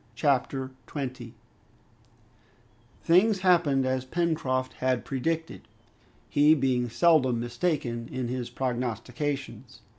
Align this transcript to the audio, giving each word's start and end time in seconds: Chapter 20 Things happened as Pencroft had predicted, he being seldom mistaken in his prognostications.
Chapter 0.15 0.71
20 0.87 1.35
Things 3.03 3.41
happened 3.41 3.85
as 3.85 4.03
Pencroft 4.03 4.73
had 4.73 5.05
predicted, 5.05 5.67
he 6.27 6.55
being 6.55 6.89
seldom 6.89 7.39
mistaken 7.39 8.09
in 8.11 8.27
his 8.27 8.49
prognostications. 8.49 9.83